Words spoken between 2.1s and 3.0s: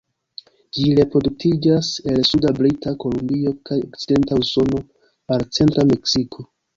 el suda Brita